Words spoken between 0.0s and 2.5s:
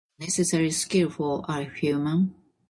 Necessary skill for a human.